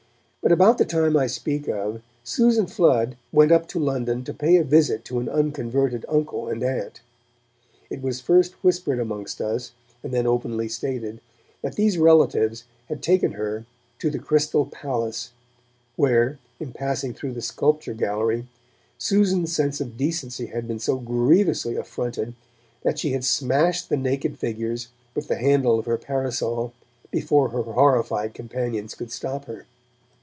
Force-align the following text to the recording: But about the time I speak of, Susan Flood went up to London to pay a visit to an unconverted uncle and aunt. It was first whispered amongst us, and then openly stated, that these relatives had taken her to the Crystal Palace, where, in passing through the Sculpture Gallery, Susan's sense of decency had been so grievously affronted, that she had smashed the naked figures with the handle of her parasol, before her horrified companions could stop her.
But 0.43 0.51
about 0.51 0.79
the 0.79 0.85
time 0.85 1.15
I 1.15 1.27
speak 1.27 1.67
of, 1.69 2.01
Susan 2.23 2.65
Flood 2.65 3.15
went 3.31 3.51
up 3.51 3.67
to 3.69 3.79
London 3.79 4.23
to 4.23 4.33
pay 4.33 4.55
a 4.55 4.63
visit 4.63 5.05
to 5.05 5.19
an 5.19 5.29
unconverted 5.29 6.03
uncle 6.09 6.47
and 6.47 6.63
aunt. 6.63 6.99
It 7.91 8.01
was 8.01 8.19
first 8.19 8.53
whispered 8.63 8.97
amongst 8.99 9.39
us, 9.39 9.73
and 10.01 10.11
then 10.11 10.25
openly 10.25 10.67
stated, 10.67 11.21
that 11.61 11.75
these 11.75 11.99
relatives 11.99 12.63
had 12.89 13.03
taken 13.03 13.33
her 13.33 13.65
to 13.99 14.09
the 14.09 14.17
Crystal 14.17 14.65
Palace, 14.65 15.31
where, 15.95 16.39
in 16.59 16.73
passing 16.73 17.13
through 17.13 17.33
the 17.33 17.41
Sculpture 17.43 17.93
Gallery, 17.93 18.47
Susan's 18.97 19.55
sense 19.55 19.79
of 19.79 19.95
decency 19.95 20.47
had 20.47 20.67
been 20.67 20.79
so 20.79 20.97
grievously 20.97 21.75
affronted, 21.75 22.33
that 22.81 22.97
she 22.97 23.11
had 23.11 23.23
smashed 23.23 23.89
the 23.89 23.95
naked 23.95 24.39
figures 24.39 24.87
with 25.13 25.27
the 25.27 25.37
handle 25.37 25.77
of 25.77 25.85
her 25.85 25.99
parasol, 25.99 26.73
before 27.11 27.49
her 27.49 27.61
horrified 27.61 28.33
companions 28.33 28.95
could 28.95 29.11
stop 29.11 29.45
her. 29.45 29.67